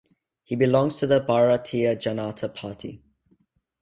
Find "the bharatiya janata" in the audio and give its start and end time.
1.05-2.51